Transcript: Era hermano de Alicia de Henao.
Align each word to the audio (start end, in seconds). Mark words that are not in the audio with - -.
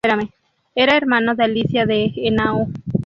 Era 0.73 0.97
hermano 0.97 1.35
de 1.35 1.43
Alicia 1.43 1.85
de 1.85 2.11
Henao. 2.15 2.65